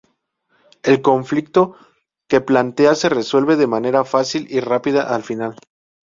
El 0.81 1.03
conflicto 1.03 1.75
que 2.27 2.41
plantea 2.41 2.95
se 2.95 3.07
resuelve 3.07 3.55
de 3.55 3.67
manera 3.67 4.03
fácil 4.03 4.47
y 4.49 4.59
rápida 4.59 5.13
al 5.13 5.21
final. 5.21 5.55